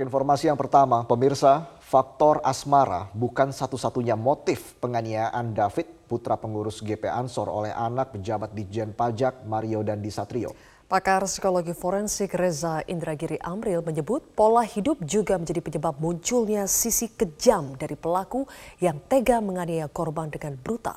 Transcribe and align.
Informasi 0.00 0.48
yang 0.48 0.56
pertama, 0.56 1.04
pemirsa, 1.04 1.68
faktor 1.84 2.40
asmara 2.40 3.12
bukan 3.12 3.52
satu-satunya 3.52 4.16
motif 4.16 4.72
penganiayaan 4.80 5.52
David, 5.52 6.08
putra 6.08 6.40
pengurus 6.40 6.80
GP 6.80 7.04
Ansor 7.04 7.52
oleh 7.52 7.68
anak 7.68 8.16
pejabat 8.16 8.56
Ditjen 8.56 8.96
Pajak 8.96 9.44
Mario 9.44 9.84
Dandi 9.84 10.08
Satrio. 10.08 10.56
Pakar 10.88 11.28
psikologi 11.28 11.76
forensik 11.76 12.32
Reza 12.32 12.80
Indragiri 12.88 13.36
Amril 13.44 13.84
menyebut 13.84 14.24
pola 14.32 14.64
hidup 14.64 15.04
juga 15.04 15.36
menjadi 15.36 15.60
penyebab 15.60 16.00
munculnya 16.00 16.64
sisi 16.64 17.12
kejam 17.12 17.76
dari 17.76 17.92
pelaku 17.92 18.48
yang 18.80 18.96
tega 19.04 19.44
menganiaya 19.44 19.84
korban 19.92 20.32
dengan 20.32 20.56
brutal. 20.56 20.96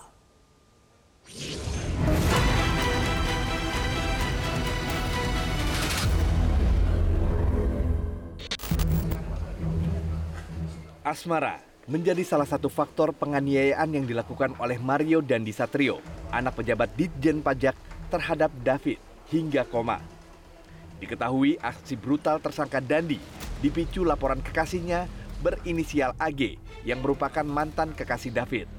Asmara 11.04 11.60
menjadi 11.84 12.24
salah 12.24 12.48
satu 12.48 12.72
faktor 12.72 13.12
penganiayaan 13.12 13.92
yang 13.92 14.08
dilakukan 14.08 14.56
oleh 14.56 14.80
Mario 14.80 15.20
dan 15.20 15.44
Disatrio, 15.44 16.00
anak 16.32 16.64
pejabat 16.64 16.96
Ditjen 16.96 17.44
Pajak 17.44 17.76
terhadap 18.08 18.48
David 18.64 19.04
hingga 19.28 19.68
koma. 19.68 20.00
Diketahui 21.04 21.60
aksi 21.60 22.00
brutal 22.00 22.40
tersangka 22.40 22.80
Dandi 22.80 23.20
dipicu 23.60 24.08
laporan 24.08 24.40
kekasihnya 24.40 25.12
berinisial 25.44 26.16
AG 26.16 26.56
yang 26.88 27.04
merupakan 27.04 27.44
mantan 27.44 27.92
kekasih 27.92 28.32
David. 28.32 28.72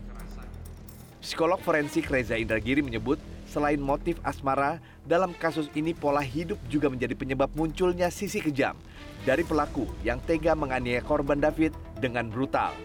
Psikolog 1.21 1.61
forensik 1.61 2.09
Reza 2.09 2.41
Indragiri 2.41 2.81
menyebut 2.81 3.21
selain 3.45 3.79
motif 3.79 4.17
asmara, 4.25 4.81
dalam 5.05 5.37
kasus 5.37 5.69
ini 5.77 5.93
pola 5.93 6.25
hidup 6.25 6.57
juga 6.73 6.89
menjadi 6.89 7.13
penyebab 7.13 7.53
munculnya 7.53 8.09
sisi 8.09 8.41
kejam 8.41 8.73
dari 9.29 9.45
pelaku 9.45 9.85
yang 10.01 10.17
tega 10.25 10.57
menganiaya 10.57 11.05
korban 11.05 11.37
David 11.37 11.77
dengan 12.05 12.29
brutal. 12.29 12.77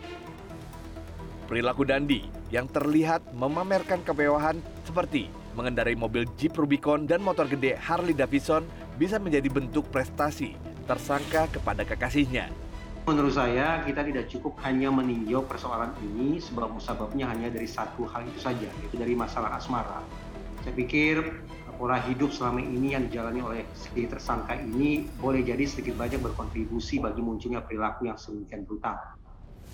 Perilaku 1.51 1.83
Dandi 1.83 2.23
yang 2.55 2.71
terlihat 2.71 3.35
memamerkan 3.35 3.99
kemewahan 4.07 4.63
seperti 4.87 5.27
mengendarai 5.59 5.99
mobil 5.99 6.23
Jeep 6.39 6.55
Rubicon 6.55 7.03
dan 7.03 7.19
motor 7.19 7.43
gede 7.51 7.75
Harley 7.75 8.15
Davidson 8.15 8.63
bisa 8.95 9.19
menjadi 9.19 9.51
bentuk 9.51 9.91
prestasi 9.91 10.55
tersangka 10.87 11.51
kepada 11.51 11.83
kekasihnya. 11.83 12.47
Menurut 13.09 13.33
saya 13.33 13.81
kita 13.83 14.05
tidak 14.05 14.29
cukup 14.29 14.55
hanya 14.63 14.93
meninjau 14.93 15.41
persoalan 15.43 15.89
ini 16.05 16.37
sebab 16.37 16.69
musababnya 16.69 17.25
hanya 17.27 17.49
dari 17.49 17.65
satu 17.65 18.05
hal 18.05 18.21
itu 18.23 18.39
saja, 18.39 18.69
yaitu 18.69 18.95
dari 18.95 19.17
masalah 19.17 19.57
asmara. 19.57 20.05
Saya 20.61 20.73
pikir 20.77 21.41
pola 21.79 21.95
hidup 22.03 22.35
selama 22.35 22.59
ini 22.59 22.91
yang 22.91 23.07
dijalani 23.07 23.39
oleh 23.39 23.63
si 23.71 24.03
tersangka 24.03 24.51
ini 24.59 25.07
boleh 25.15 25.47
jadi 25.47 25.63
sedikit 25.63 25.95
banyak 25.95 26.19
berkontribusi 26.19 26.99
bagi 26.99 27.23
munculnya 27.23 27.63
perilaku 27.63 28.11
yang 28.11 28.19
sedemikian 28.19 28.67
brutal. 28.67 28.99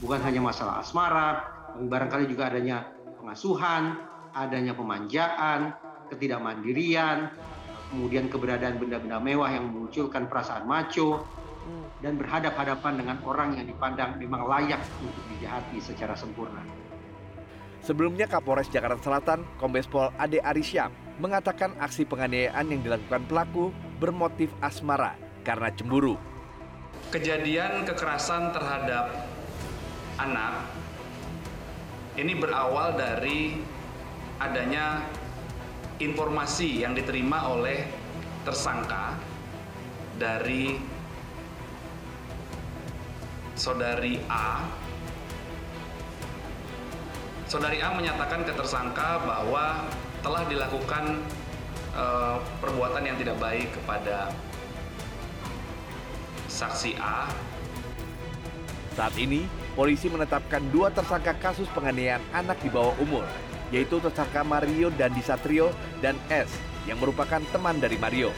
Bukan 0.06 0.22
hanya 0.22 0.46
masalah 0.46 0.86
asmara, 0.86 1.42
barangkali 1.82 2.30
juga 2.30 2.54
adanya 2.54 2.86
pengasuhan, 3.18 3.98
adanya 4.38 4.78
pemanjaan, 4.78 5.74
ketidakmandirian, 6.14 7.34
kemudian 7.90 8.30
keberadaan 8.30 8.78
benda-benda 8.78 9.18
mewah 9.18 9.50
yang 9.50 9.66
memunculkan 9.74 10.30
perasaan 10.30 10.70
maco, 10.70 11.26
dan 12.06 12.22
berhadap-hadapan 12.22 13.02
dengan 13.02 13.18
orang 13.26 13.58
yang 13.58 13.66
dipandang 13.66 14.22
memang 14.22 14.46
layak 14.46 14.78
untuk 15.02 15.26
dijahati 15.34 15.82
secara 15.82 16.14
sempurna. 16.14 16.62
Sebelumnya 17.82 18.30
Kapolres 18.30 18.70
Jakarta 18.70 19.02
Selatan, 19.02 19.42
Kombes 19.58 19.90
Pol 19.90 20.14
Ade 20.22 20.38
Arisyam, 20.42 20.94
mengatakan 21.18 21.72
aksi 21.80 22.04
penganiayaan 22.04 22.66
yang 22.72 22.82
dilakukan 22.84 23.24
pelaku 23.28 23.72
bermotif 24.00 24.52
asmara 24.60 25.16
karena 25.48 25.72
cemburu. 25.72 26.20
Kejadian 27.14 27.88
kekerasan 27.88 28.52
terhadap 28.52 29.30
anak 30.20 30.68
ini 32.16 32.34
berawal 32.36 32.96
dari 32.96 33.60
adanya 34.40 35.04
informasi 36.00 36.84
yang 36.84 36.92
diterima 36.92 37.48
oleh 37.48 37.88
tersangka 38.44 39.16
dari 40.20 40.76
saudari 43.56 44.20
A. 44.28 44.64
Saudari 47.48 47.80
A 47.80 47.96
menyatakan 47.96 48.44
ke 48.44 48.52
tersangka 48.52 49.24
bahwa 49.24 49.88
telah 50.26 50.42
dilakukan 50.50 51.22
uh, 51.94 52.42
perbuatan 52.58 53.06
yang 53.06 53.14
tidak 53.22 53.38
baik 53.38 53.70
kepada 53.78 54.34
saksi 56.50 56.98
A. 56.98 57.30
Saat 58.98 59.14
ini, 59.22 59.46
polisi 59.78 60.10
menetapkan 60.10 60.66
dua 60.74 60.90
tersangka 60.90 61.38
kasus 61.38 61.70
penganiayaan 61.78 62.26
anak 62.34 62.58
di 62.66 62.74
bawah 62.74 62.98
umur, 62.98 63.22
yaitu 63.70 64.02
tersangka 64.02 64.42
Mario 64.42 64.90
dan 64.98 65.14
Disatrio 65.14 65.70
dan 66.02 66.18
S, 66.34 66.50
yang 66.90 66.98
merupakan 66.98 67.46
teman 67.54 67.78
dari 67.78 68.02
Mario. 68.02 68.34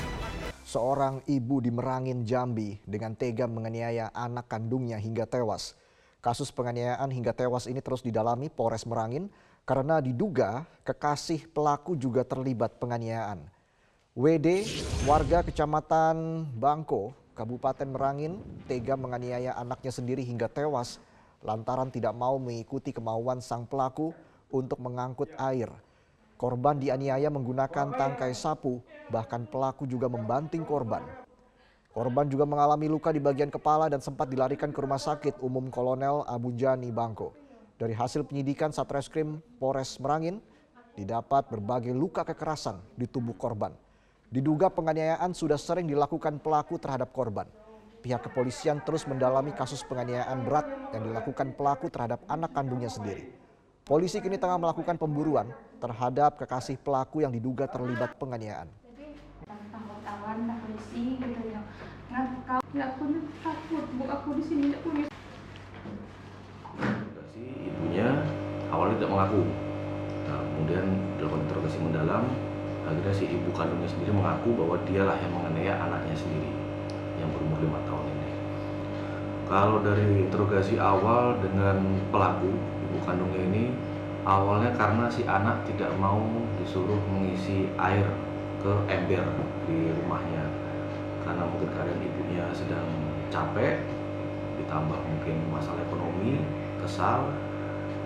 Seorang 0.68 1.24
ibu 1.32 1.64
di 1.64 1.72
Merangin, 1.72 2.28
Jambi 2.28 2.84
dengan 2.84 3.16
tega 3.16 3.48
menganiaya 3.48 4.12
anak 4.12 4.52
kandungnya 4.52 5.00
hingga 5.00 5.24
tewas. 5.24 5.80
Kasus 6.20 6.52
penganiayaan 6.52 7.08
hingga 7.16 7.32
tewas 7.32 7.72
ini 7.72 7.80
terus 7.80 8.04
didalami 8.04 8.52
Polres 8.52 8.84
Merangin 8.84 9.32
karena 9.68 10.00
diduga 10.00 10.64
kekasih 10.88 11.52
pelaku 11.52 12.00
juga 12.00 12.24
terlibat 12.24 12.80
penganiayaan. 12.80 13.44
WD, 14.16 14.64
warga 15.04 15.44
kecamatan 15.44 16.48
Bangko, 16.56 17.12
Kabupaten 17.36 17.86
Merangin, 17.86 18.40
tega 18.66 18.96
menganiaya 18.96 19.54
anaknya 19.60 19.92
sendiri 19.92 20.24
hingga 20.24 20.48
tewas 20.48 21.04
lantaran 21.44 21.92
tidak 21.92 22.16
mau 22.16 22.40
mengikuti 22.40 22.96
kemauan 22.96 23.44
sang 23.44 23.68
pelaku 23.68 24.16
untuk 24.50 24.80
mengangkut 24.80 25.30
air. 25.36 25.70
Korban 26.40 26.80
dianiaya 26.80 27.28
menggunakan 27.28 27.94
tangkai 27.94 28.32
sapu, 28.32 28.80
bahkan 29.12 29.44
pelaku 29.44 29.84
juga 29.84 30.08
membanting 30.08 30.64
korban. 30.64 31.04
Korban 31.92 32.30
juga 32.32 32.48
mengalami 32.48 32.88
luka 32.88 33.12
di 33.12 33.20
bagian 33.20 33.52
kepala 33.52 33.92
dan 33.92 34.00
sempat 34.00 34.32
dilarikan 34.32 34.72
ke 34.72 34.80
rumah 34.80 35.02
sakit 35.02 35.44
umum 35.44 35.68
Kolonel 35.68 36.24
Abu 36.24 36.56
Jani 36.56 36.90
Bangko. 36.94 37.47
Dari 37.78 37.94
hasil 37.94 38.26
penyidikan 38.26 38.74
Satreskrim 38.74 39.38
Polres 39.62 40.02
Merangin, 40.02 40.42
didapat 40.98 41.46
berbagai 41.46 41.94
luka 41.94 42.26
kekerasan 42.26 42.82
di 42.98 43.06
tubuh 43.06 43.38
korban. 43.38 43.70
Diduga 44.34 44.74
penganiayaan 44.74 45.30
sudah 45.38 45.62
sering 45.62 45.86
dilakukan 45.86 46.42
pelaku 46.42 46.82
terhadap 46.82 47.14
korban. 47.14 47.46
Pihak 48.02 48.26
kepolisian 48.26 48.82
terus 48.82 49.06
mendalami 49.06 49.54
kasus 49.54 49.86
penganiayaan 49.86 50.42
berat 50.42 50.66
yang 50.90 51.06
dilakukan 51.06 51.54
pelaku 51.54 51.94
terhadap 51.94 52.26
anak 52.26 52.50
kandungnya 52.50 52.90
sendiri. 52.90 53.30
Polisi 53.86 54.26
kini 54.26 54.42
tengah 54.42 54.58
melakukan 54.58 54.98
pemburuan 54.98 55.54
terhadap 55.78 56.34
kekasih 56.42 56.82
pelaku 56.82 57.22
yang 57.22 57.30
diduga 57.30 57.70
terlibat 57.70 58.18
penganiayaan. 58.18 58.74
takut, 63.46 63.86
aku 64.10 64.30
di 64.34 64.44
sini 64.50 64.74
aku 64.74 65.17
awalnya 68.72 68.96
tidak 69.00 69.12
mengaku. 69.12 69.42
Nah, 70.28 70.40
kemudian 70.44 70.86
dilakukan 71.18 71.42
interogasi 71.48 71.78
mendalam 71.80 72.24
akhirnya 72.88 73.12
si 73.12 73.28
ibu 73.28 73.52
kandungnya 73.52 73.90
sendiri 73.92 74.16
mengaku 74.16 74.56
bahwa 74.56 74.80
dialah 74.88 75.20
yang 75.20 75.32
menganiaya 75.36 75.76
anaknya 75.76 76.16
sendiri 76.16 76.52
yang 77.20 77.28
berumur 77.36 77.60
lima 77.60 77.80
tahun 77.84 78.06
ini. 78.16 78.30
Kalau 79.48 79.78
dari 79.84 80.28
interogasi 80.28 80.76
awal 80.80 81.36
dengan 81.44 81.84
pelaku 82.12 82.52
ibu 82.88 82.98
kandungnya 83.04 83.42
ini 83.44 83.64
awalnya 84.24 84.72
karena 84.76 85.12
si 85.12 85.24
anak 85.28 85.68
tidak 85.68 85.92
mau 86.00 86.20
disuruh 86.64 87.00
mengisi 87.12 87.68
air 87.76 88.08
ke 88.64 88.72
ember 88.88 89.24
di 89.68 89.92
rumahnya. 90.04 90.48
Karena 91.28 91.44
mungkin 91.44 91.68
keadaan 91.76 92.00
ibunya 92.00 92.48
sedang 92.56 92.88
capek 93.28 93.84
ditambah 94.64 94.96
mungkin 94.96 95.36
masalah 95.52 95.84
ekonomi 95.92 96.40
kesal 96.82 97.28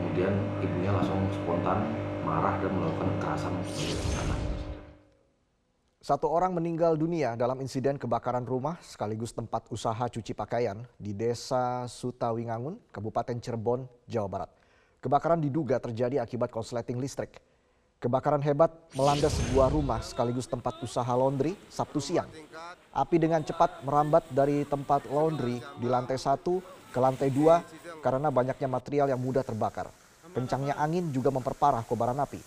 kemudian 0.01 0.33
ibunya 0.63 0.91
langsung 0.91 1.19
spontan 1.29 1.85
marah 2.25 2.57
dan 2.61 2.71
melakukan 2.73 3.09
kekerasan. 3.17 3.53
Satu 6.01 6.25
orang 6.33 6.57
meninggal 6.57 6.97
dunia 6.97 7.37
dalam 7.37 7.61
insiden 7.61 8.01
kebakaran 8.01 8.41
rumah 8.41 8.81
sekaligus 8.81 9.37
tempat 9.37 9.69
usaha 9.69 10.01
cuci 10.09 10.33
pakaian 10.33 10.81
di 10.97 11.13
Desa 11.13 11.85
Sutawingangun, 11.85 12.81
Kabupaten 12.89 13.37
Cirebon, 13.37 13.85
Jawa 14.09 14.25
Barat. 14.25 14.51
Kebakaran 14.97 15.37
diduga 15.37 15.77
terjadi 15.77 16.17
akibat 16.17 16.49
korsleting 16.49 16.97
listrik. 16.97 17.37
Kebakaran 18.01 18.41
hebat 18.41 18.73
melanda 18.97 19.29
sebuah 19.29 19.69
rumah 19.69 20.01
sekaligus 20.01 20.49
tempat 20.49 20.81
usaha 20.81 21.13
laundry 21.13 21.53
Sabtu 21.69 22.01
siang. 22.01 22.33
Api 22.89 23.21
dengan 23.21 23.45
cepat 23.45 23.85
merambat 23.85 24.25
dari 24.33 24.65
tempat 24.65 25.05
laundry 25.05 25.61
di 25.77 25.85
lantai 25.85 26.17
satu 26.17 26.80
ke 26.91 26.99
lantai 26.99 27.31
dua 27.31 27.63
karena 28.03 28.27
banyaknya 28.27 28.67
material 28.67 29.07
yang 29.09 29.21
mudah 29.23 29.41
terbakar. 29.41 29.87
Kencangnya 30.31 30.75
angin 30.79 31.11
juga 31.11 31.31
memperparah 31.31 31.83
kobaran 31.87 32.19
api. 32.19 32.39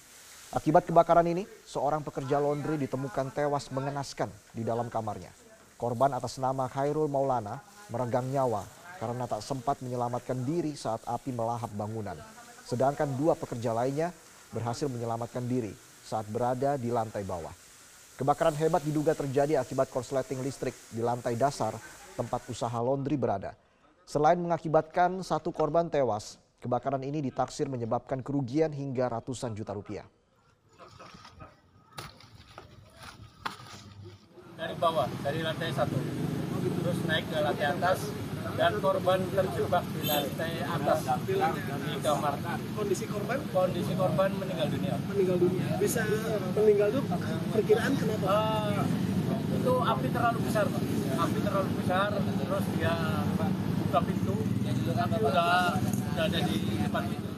Akibat 0.54 0.86
kebakaran 0.86 1.26
ini, 1.26 1.42
seorang 1.66 2.06
pekerja 2.06 2.38
laundry 2.38 2.78
ditemukan 2.78 3.34
tewas 3.34 3.68
mengenaskan 3.74 4.30
di 4.54 4.62
dalam 4.62 4.86
kamarnya. 4.86 5.34
Korban 5.74 6.14
atas 6.14 6.38
nama 6.38 6.70
Khairul 6.70 7.10
Maulana 7.10 7.58
meregang 7.90 8.30
nyawa 8.30 8.62
karena 9.02 9.26
tak 9.26 9.42
sempat 9.42 9.82
menyelamatkan 9.82 10.46
diri 10.46 10.78
saat 10.78 11.02
api 11.04 11.34
melahap 11.34 11.68
bangunan. 11.74 12.14
Sedangkan 12.62 13.10
dua 13.18 13.34
pekerja 13.34 13.74
lainnya 13.74 14.14
berhasil 14.54 14.86
menyelamatkan 14.86 15.42
diri 15.44 15.74
saat 16.06 16.24
berada 16.30 16.78
di 16.78 16.88
lantai 16.94 17.26
bawah. 17.26 17.52
Kebakaran 18.14 18.54
hebat 18.54 18.86
diduga 18.86 19.10
terjadi 19.10 19.58
akibat 19.58 19.90
korsleting 19.90 20.38
listrik 20.38 20.72
di 20.94 21.02
lantai 21.02 21.34
dasar 21.34 21.74
tempat 22.14 22.46
usaha 22.46 22.78
laundry 22.78 23.18
berada. 23.18 23.58
Selain 24.04 24.36
mengakibatkan 24.36 25.24
satu 25.24 25.48
korban 25.48 25.88
tewas, 25.88 26.36
kebakaran 26.60 27.00
ini 27.00 27.24
ditaksir 27.24 27.72
menyebabkan 27.72 28.20
kerugian 28.20 28.68
hingga 28.68 29.08
ratusan 29.08 29.56
juta 29.56 29.72
rupiah. 29.72 30.04
dari 34.54 34.80
bawah, 34.80 35.04
dari 35.20 35.44
lantai 35.44 35.76
satu, 35.76 35.98
terus 36.80 36.98
naik 37.04 37.28
ke 37.28 37.36
lantai 37.36 37.68
atas, 37.68 38.08
dan 38.56 38.72
korban 38.80 39.20
terjebak 39.28 39.84
di 39.92 40.08
lantai 40.08 40.62
atas 40.64 41.00
di 41.26 41.34
kamar. 42.00 42.34
kondisi 42.72 43.04
korban 43.04 43.38
Kondisi 43.52 43.92
korban 43.92 44.30
meninggal 44.40 44.68
dunia. 44.72 44.94
meninggal 45.10 45.36
dunia 45.36 45.66
bisa 45.76 46.00
meninggal 46.54 46.88
tuh 46.96 47.04
perkiraan 47.52 47.92
kenapa 47.98 48.24
Ah, 48.24 48.84
itu 49.52 49.74
api 49.84 50.06
terlalu 50.12 50.38
besar, 50.48 50.64
Pak. 50.64 50.82
api 51.18 51.38
terlalu 51.44 51.70
besar, 51.84 52.08
terus 52.14 52.64
dia 52.78 52.94
buka 53.94 54.10
pintu, 54.10 54.34
api 54.90 55.16
udah, 55.22 55.46
udah 55.78 56.24
ada 56.26 56.38
di 56.50 56.56
depan 56.82 57.02
pintu. 57.06 57.30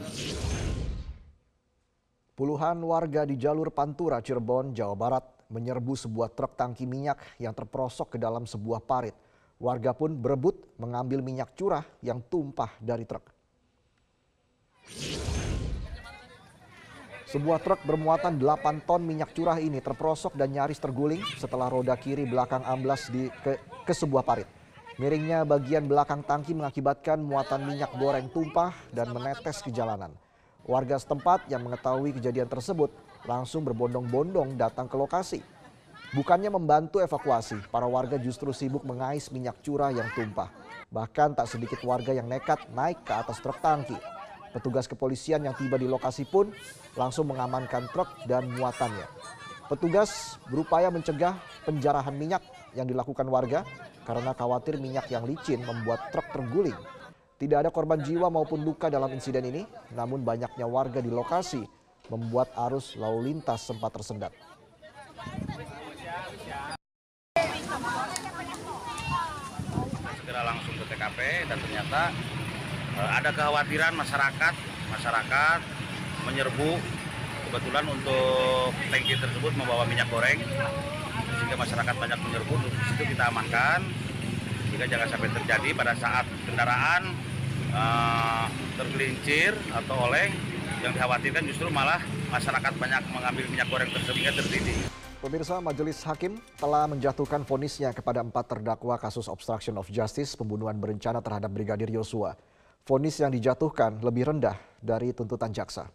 Puluhan 2.32 2.80
warga 2.80 3.28
di 3.28 3.36
jalur 3.36 3.68
Pantura, 3.68 4.24
Cirebon, 4.24 4.72
Jawa 4.72 4.96
Barat 4.96 5.24
menyerbu 5.52 5.92
sebuah 5.92 6.32
truk 6.32 6.56
tangki 6.56 6.88
minyak 6.88 7.20
yang 7.36 7.52
terperosok 7.52 8.16
ke 8.16 8.18
dalam 8.20 8.48
sebuah 8.48 8.80
parit. 8.88 9.12
Warga 9.60 9.92
pun 9.92 10.16
berebut 10.16 10.80
mengambil 10.80 11.20
minyak 11.20 11.52
curah 11.52 11.84
yang 12.00 12.24
tumpah 12.24 12.72
dari 12.80 13.04
truk. 13.04 13.28
Sebuah 17.36 17.60
truk 17.60 17.84
bermuatan 17.84 18.40
8 18.40 18.88
ton 18.88 19.04
minyak 19.04 19.36
curah 19.36 19.60
ini 19.60 19.84
terperosok 19.84 20.32
dan 20.32 20.56
nyaris 20.56 20.80
terguling 20.80 21.20
setelah 21.36 21.68
roda 21.68 21.92
kiri 22.00 22.24
belakang 22.24 22.64
amblas 22.64 23.12
di 23.12 23.28
ke, 23.44 23.60
ke 23.84 23.92
sebuah 23.92 24.24
parit. 24.24 24.48
Miringnya 24.96 25.44
bagian 25.44 25.84
belakang 25.84 26.24
tangki 26.24 26.56
mengakibatkan 26.56 27.20
muatan 27.20 27.68
minyak 27.68 27.92
goreng 28.00 28.32
tumpah 28.32 28.72
dan 28.96 29.12
menetes 29.12 29.60
ke 29.60 29.68
jalanan. 29.68 30.08
Warga 30.64 30.96
setempat 30.96 31.52
yang 31.52 31.68
mengetahui 31.68 32.16
kejadian 32.16 32.48
tersebut 32.48 32.88
langsung 33.28 33.60
berbondong-bondong 33.68 34.56
datang 34.56 34.88
ke 34.88 34.96
lokasi. 34.96 35.44
Bukannya 36.16 36.48
membantu 36.48 37.04
evakuasi, 37.04 37.68
para 37.68 37.84
warga 37.84 38.16
justru 38.16 38.56
sibuk 38.56 38.88
mengais 38.88 39.28
minyak 39.28 39.60
curah 39.60 39.92
yang 39.92 40.08
tumpah. 40.16 40.48
Bahkan 40.88 41.36
tak 41.36 41.52
sedikit 41.52 41.84
warga 41.84 42.16
yang 42.16 42.24
nekat 42.24 42.64
naik 42.72 43.04
ke 43.04 43.12
atas 43.12 43.36
truk 43.44 43.60
tangki. 43.60 44.00
Petugas 44.56 44.88
kepolisian 44.88 45.44
yang 45.44 45.52
tiba 45.52 45.76
di 45.76 45.84
lokasi 45.84 46.24
pun 46.24 46.48
langsung 46.96 47.28
mengamankan 47.28 47.84
truk 47.92 48.08
dan 48.24 48.48
muatannya. 48.48 49.04
Petugas 49.68 50.40
berupaya 50.48 50.88
mencegah 50.88 51.36
penjarahan 51.68 52.16
minyak 52.16 52.40
yang 52.76 52.86
dilakukan 52.86 53.24
warga 53.26 53.64
karena 54.04 54.36
khawatir 54.36 54.76
minyak 54.76 55.08
yang 55.08 55.24
licin 55.24 55.64
membuat 55.64 56.12
truk 56.12 56.28
terguling. 56.30 56.76
Tidak 57.36 57.56
ada 57.56 57.68
korban 57.72 58.00
jiwa 58.00 58.28
maupun 58.32 58.64
luka 58.64 58.88
dalam 58.88 59.12
insiden 59.12 59.44
ini, 59.48 59.64
namun 59.92 60.24
banyaknya 60.24 60.64
warga 60.68 61.00
di 61.00 61.12
lokasi 61.12 61.64
membuat 62.12 62.52
arus 62.68 62.96
lalu 62.96 63.32
lintas 63.32 63.64
sempat 63.64 63.92
tersendat. 63.92 64.32
segera 70.36 70.52
langsung 70.52 70.74
ke 70.74 70.84
TKP 70.90 71.18
dan 71.46 71.58
ternyata 71.62 72.10
eh, 72.98 73.10
ada 73.14 73.30
kekhawatiran 73.30 73.94
masyarakat 73.94 74.54
masyarakat 74.90 75.58
menyerbu 76.26 76.70
kebetulan 77.46 77.86
untuk 77.86 78.74
tangki 78.90 79.14
tersebut 79.14 79.52
membawa 79.54 79.86
minyak 79.86 80.10
goreng 80.10 80.42
sehingga 81.36 81.56
masyarakat 81.60 81.94
banyak 81.94 82.18
menyerbu 82.18 82.54
di 82.64 82.68
situ 82.92 83.02
kita 83.14 83.24
amankan 83.28 83.80
jika 84.72 84.84
jangan 84.88 85.08
sampai 85.08 85.28
terjadi 85.32 85.68
pada 85.72 85.92
saat 85.96 86.26
kendaraan 86.44 87.02
eh, 87.72 88.46
tergelincir 88.76 89.52
atau 89.72 90.08
oleng 90.10 90.32
yang 90.84 90.92
dikhawatirkan 90.92 91.42
justru 91.48 91.68
malah 91.72 91.98
masyarakat 92.28 92.72
banyak 92.76 93.02
mengambil 93.10 93.44
minyak 93.48 93.68
goreng 93.72 93.90
tersebut 93.90 94.20
hingga. 94.20 94.74
Pemirsa 95.16 95.58
Majelis 95.64 96.04
Hakim 96.04 96.38
telah 96.60 96.84
menjatuhkan 96.86 97.42
vonisnya 97.42 97.90
kepada 97.90 98.20
empat 98.20 98.46
terdakwa 98.46 99.00
kasus 99.00 99.26
obstruction 99.26 99.80
of 99.80 99.88
justice 99.88 100.36
pembunuhan 100.36 100.76
berencana 100.76 101.24
terhadap 101.24 101.50
Brigadir 101.50 101.88
Yosua. 101.88 102.36
Vonis 102.86 103.18
yang 103.18 103.32
dijatuhkan 103.34 103.98
lebih 104.04 104.30
rendah 104.30 104.54
dari 104.78 105.10
tuntutan 105.10 105.50
jaksa. 105.50 105.90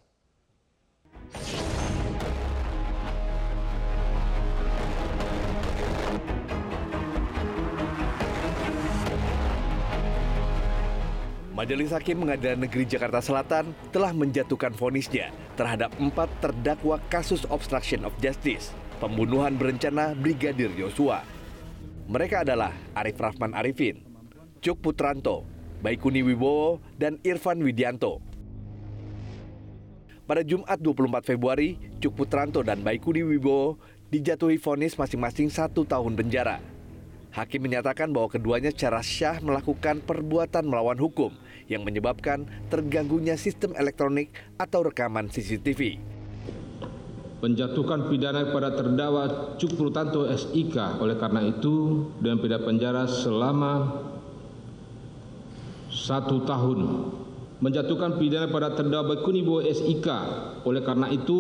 Majelis 11.52 11.92
Hakim 11.92 12.24
Pengadilan 12.24 12.64
Negeri 12.64 12.88
Jakarta 12.88 13.20
Selatan 13.20 13.76
telah 13.92 14.16
menjatuhkan 14.16 14.72
vonisnya 14.72 15.36
terhadap 15.60 15.92
empat 16.00 16.32
terdakwa 16.40 16.96
kasus 17.12 17.44
obstruction 17.52 18.08
of 18.08 18.16
justice, 18.24 18.72
pembunuhan 19.04 19.60
berencana 19.60 20.16
Brigadir 20.16 20.72
Yosua. 20.80 21.28
Mereka 22.08 22.48
adalah 22.48 22.72
Arif 22.96 23.20
Rahman 23.20 23.52
Arifin, 23.52 24.00
Cuk 24.64 24.80
Putranto, 24.80 25.44
Baikuni 25.84 26.24
Wibowo, 26.24 26.80
dan 26.96 27.20
Irfan 27.20 27.60
Widianto. 27.60 28.24
Pada 30.24 30.48
Jumat 30.48 30.80
24 30.80 31.36
Februari, 31.36 31.76
Cuk 32.00 32.16
Putranto 32.16 32.64
dan 32.64 32.80
Baikuni 32.80 33.28
Wibowo 33.28 33.76
dijatuhi 34.08 34.56
vonis 34.56 34.96
masing-masing 34.96 35.52
satu 35.52 35.84
tahun 35.84 36.16
penjara. 36.16 36.64
Hakim 37.32 37.64
menyatakan 37.64 38.12
bahwa 38.12 38.28
keduanya 38.28 38.76
secara 38.76 39.00
syah 39.00 39.40
melakukan 39.40 40.04
perbuatan 40.04 40.68
melawan 40.68 41.00
hukum 41.00 41.32
yang 41.72 41.88
menyebabkan 41.88 42.44
terganggunya 42.68 43.40
sistem 43.40 43.72
elektronik 43.80 44.36
atau 44.60 44.84
rekaman 44.84 45.32
CCTV. 45.32 45.96
Penjatuhan 47.40 48.12
pidana 48.12 48.52
kepada 48.52 48.76
terdakwa 48.76 49.56
Cuk 49.56 49.80
Purtanto 49.80 50.28
SIK 50.28 51.00
oleh 51.00 51.16
karena 51.16 51.42
itu 51.48 52.06
dengan 52.20 52.38
pidana 52.44 52.68
penjara 52.68 53.04
selama 53.08 53.72
satu 55.88 56.44
tahun. 56.44 56.80
Menjatuhkan 57.64 58.20
pidana 58.20 58.52
pada 58.52 58.76
terdakwa 58.76 59.24
Kunibo 59.24 59.64
SIK 59.64 60.08
oleh 60.68 60.84
karena 60.84 61.08
itu 61.16 61.40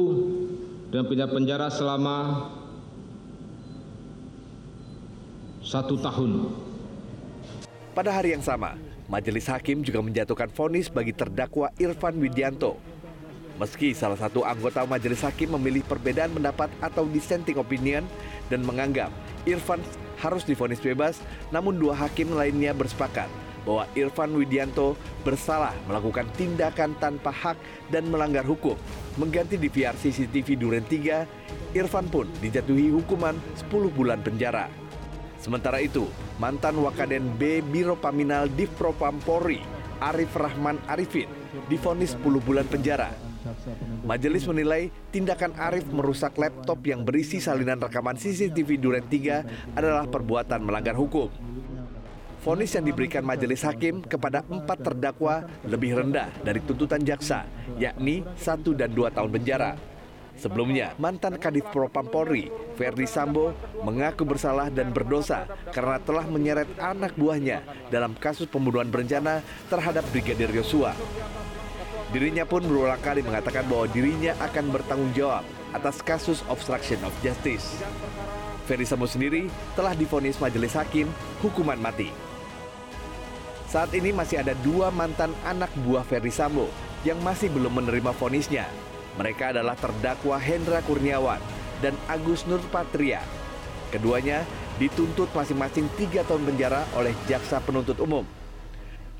dengan 0.88 1.06
pidana 1.12 1.30
penjara 1.36 1.68
selama 1.68 2.18
satu 5.72 5.96
tahun. 5.96 6.52
Pada 7.96 8.12
hari 8.12 8.36
yang 8.36 8.44
sama, 8.44 8.76
majelis 9.08 9.48
hakim 9.48 9.80
juga 9.88 10.04
menjatuhkan 10.04 10.52
vonis 10.52 10.92
bagi 10.92 11.16
terdakwa 11.16 11.72
Irfan 11.80 12.20
Widianto. 12.20 12.76
Meski 13.56 13.96
salah 13.96 14.20
satu 14.20 14.44
anggota 14.44 14.84
majelis 14.84 15.24
hakim 15.24 15.56
memilih 15.56 15.80
perbedaan 15.88 16.36
pendapat 16.36 16.68
atau 16.84 17.08
dissenting 17.08 17.56
opinion 17.56 18.04
dan 18.52 18.68
menganggap 18.68 19.16
Irfan 19.48 19.80
harus 20.20 20.44
divonis 20.44 20.84
bebas, 20.84 21.24
namun 21.56 21.80
dua 21.80 21.96
hakim 21.96 22.36
lainnya 22.36 22.76
bersepakat 22.76 23.32
bahwa 23.64 23.88
Irfan 23.96 24.36
Widianto 24.36 25.00
bersalah 25.24 25.72
melakukan 25.88 26.28
tindakan 26.36 27.00
tanpa 27.00 27.32
hak 27.32 27.56
dan 27.88 28.12
melanggar 28.12 28.44
hukum. 28.44 28.76
Mengganti 29.16 29.56
DVR 29.56 29.96
CCTV 29.96 30.60
Duren 30.60 30.84
3, 30.84 31.80
Irfan 31.80 32.12
pun 32.12 32.28
dijatuhi 32.44 32.92
hukuman 32.92 33.40
10 33.56 33.72
bulan 33.96 34.20
penjara. 34.20 34.81
Sementara 35.42 35.82
itu, 35.82 36.06
mantan 36.38 36.78
Wakaden 36.86 37.34
B 37.34 37.66
Biro 37.66 37.98
Paminal 37.98 38.46
Divpropam 38.46 39.18
Polri, 39.26 39.58
Arif 39.98 40.38
Rahman 40.38 40.78
Arifin, 40.86 41.26
difonis 41.66 42.14
10 42.14 42.46
bulan 42.46 42.70
penjara. 42.70 43.10
Majelis 44.06 44.46
menilai 44.46 44.94
tindakan 45.10 45.58
Arif 45.58 45.90
merusak 45.90 46.38
laptop 46.38 46.86
yang 46.86 47.02
berisi 47.02 47.42
salinan 47.42 47.82
rekaman 47.82 48.14
CCTV 48.14 48.78
Duren 48.78 49.06
3 49.10 49.74
adalah 49.74 50.06
perbuatan 50.06 50.62
melanggar 50.62 50.94
hukum. 50.94 51.34
Vonis 52.42 52.74
yang 52.74 52.86
diberikan 52.86 53.22
majelis 53.22 53.62
hakim 53.62 54.02
kepada 54.02 54.42
empat 54.46 54.82
terdakwa 54.82 55.46
lebih 55.66 55.94
rendah 56.02 56.30
dari 56.42 56.58
tuntutan 56.62 57.02
jaksa, 57.02 57.46
yakni 57.78 58.26
satu 58.38 58.74
dan 58.74 58.90
dua 58.94 59.14
tahun 59.14 59.30
penjara. 59.30 59.78
Sebelumnya, 60.42 60.98
mantan 60.98 61.38
Kadif 61.38 61.70
Propam 61.70 62.10
Polri, 62.10 62.50
Verdi 62.74 63.06
Sambo, 63.06 63.54
mengaku 63.86 64.26
bersalah 64.26 64.74
dan 64.74 64.90
berdosa 64.90 65.46
karena 65.70 66.02
telah 66.02 66.26
menyeret 66.26 66.66
anak 66.82 67.14
buahnya 67.14 67.62
dalam 67.94 68.18
kasus 68.18 68.50
pembunuhan 68.50 68.90
berencana 68.90 69.46
terhadap 69.70 70.02
Brigadir 70.10 70.50
Yosua. 70.50 70.98
Dirinya 72.10 72.42
pun 72.42 72.66
berulang 72.66 72.98
kali 73.06 73.22
mengatakan 73.22 73.70
bahwa 73.70 73.86
dirinya 73.86 74.34
akan 74.42 74.74
bertanggung 74.74 75.14
jawab 75.14 75.46
atas 75.78 76.02
kasus 76.02 76.42
obstruction 76.50 76.98
of 77.06 77.14
justice. 77.22 77.78
Ferry 78.66 78.90
Sambo 78.90 79.06
sendiri 79.06 79.46
telah 79.78 79.94
difonis 79.94 80.42
majelis 80.42 80.74
hakim 80.74 81.06
hukuman 81.46 81.78
mati. 81.78 82.10
Saat 83.70 83.94
ini 83.94 84.10
masih 84.10 84.42
ada 84.42 84.58
dua 84.66 84.90
mantan 84.90 85.38
anak 85.46 85.70
buah 85.86 86.02
Ferry 86.02 86.34
Sambo 86.34 86.66
yang 87.06 87.22
masih 87.22 87.54
belum 87.54 87.78
menerima 87.78 88.10
vonisnya. 88.18 88.66
Mereka 89.20 89.52
adalah 89.52 89.76
terdakwa 89.76 90.40
Hendra 90.40 90.80
Kurniawan 90.84 91.42
dan 91.84 91.98
Agus 92.08 92.48
Nurpatria. 92.48 93.20
Keduanya 93.92 94.48
dituntut 94.80 95.28
masing-masing 95.36 95.92
tiga 96.00 96.24
tahun 96.24 96.48
penjara 96.48 96.88
oleh 96.96 97.12
jaksa 97.28 97.60
penuntut 97.60 98.00
umum. 98.00 98.24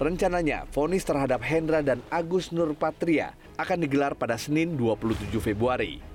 Rencananya, 0.02 0.66
vonis 0.74 1.06
terhadap 1.06 1.44
Hendra 1.46 1.84
dan 1.86 2.02
Agus 2.10 2.50
Nurpatria 2.50 3.38
akan 3.60 3.86
digelar 3.86 4.18
pada 4.18 4.40
Senin 4.40 4.74
27 4.74 5.38
Februari. 5.38 6.11